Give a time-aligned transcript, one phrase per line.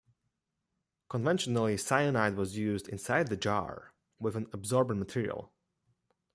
[1.09, 5.53] Conventionally, cyanide was used inside the jar with an absorbent material.